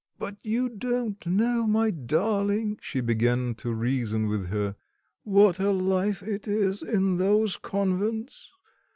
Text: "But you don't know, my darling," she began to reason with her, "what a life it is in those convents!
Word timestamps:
"But 0.17 0.37
you 0.41 0.67
don't 0.67 1.23
know, 1.27 1.67
my 1.67 1.91
darling," 1.91 2.79
she 2.81 3.01
began 3.01 3.53
to 3.59 3.71
reason 3.71 4.25
with 4.29 4.47
her, 4.47 4.75
"what 5.21 5.59
a 5.59 5.69
life 5.69 6.23
it 6.23 6.47
is 6.47 6.81
in 6.81 7.17
those 7.17 7.55
convents! 7.57 8.51